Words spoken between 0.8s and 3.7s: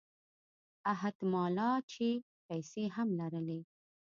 احت مالًا چې پیسې هم لرلې.